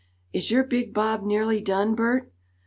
"Is 0.33 0.49
your 0.49 0.63
big 0.63 0.95
bob 0.95 1.21
nearly 1.21 1.61
done, 1.61 1.93
Bert?" 1.93 2.33